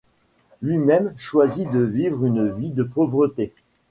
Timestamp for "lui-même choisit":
0.63-1.69